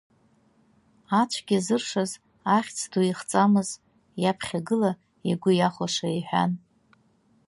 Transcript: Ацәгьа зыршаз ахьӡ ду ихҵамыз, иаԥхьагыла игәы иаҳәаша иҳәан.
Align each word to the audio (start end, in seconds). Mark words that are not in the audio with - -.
Ацәгьа 1.19 1.57
зыршаз 1.65 2.11
ахьӡ 2.55 2.79
ду 2.91 3.01
ихҵамыз, 3.09 3.69
иаԥхьагыла 4.21 4.91
игәы 5.29 5.51
иаҳәаша 5.55 6.09
иҳәан. 6.19 6.51